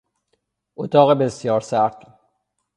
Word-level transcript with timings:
اتاق 0.75 1.11
بسیار 1.19 1.59
سرد 1.61 2.03